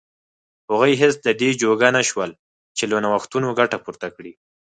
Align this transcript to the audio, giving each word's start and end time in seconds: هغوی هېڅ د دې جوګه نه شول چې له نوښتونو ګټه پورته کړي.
هغوی 0.69 0.93
هېڅ 1.01 1.13
د 1.21 1.27
دې 1.39 1.49
جوګه 1.61 1.89
نه 1.97 2.01
شول 2.09 2.29
چې 2.77 2.83
له 2.91 2.97
نوښتونو 3.03 3.47
ګټه 3.59 3.77
پورته 3.83 4.07
کړي. 4.15 4.33